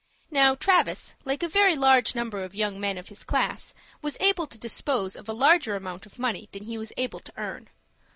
Now, 0.31 0.55
Travis, 0.55 1.13
like 1.25 1.43
a 1.43 1.47
very 1.47 1.75
large 1.75 2.15
number 2.15 2.43
of 2.43 2.55
young 2.55 2.79
men 2.79 2.97
of 2.97 3.09
his 3.09 3.23
class, 3.23 3.75
was 4.01 4.17
able 4.19 4.47
to 4.47 4.57
dispose 4.57 5.15
of 5.15 5.29
a 5.29 5.31
larger 5.31 5.75
amount 5.75 6.07
of 6.07 6.17
money 6.17 6.49
than 6.53 6.63
he 6.63 6.75
was 6.75 6.91
able 6.97 7.19
to 7.19 7.33
earn. 7.37 7.69